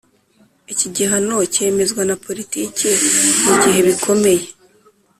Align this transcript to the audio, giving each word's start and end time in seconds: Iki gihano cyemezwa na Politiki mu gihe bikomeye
Iki 0.73 0.87
gihano 0.95 1.35
cyemezwa 1.53 2.01
na 2.09 2.15
Politiki 2.25 2.89
mu 3.43 3.53
gihe 3.61 3.79
bikomeye 3.87 4.43